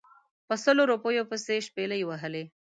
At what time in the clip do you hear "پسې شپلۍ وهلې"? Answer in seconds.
1.29-2.43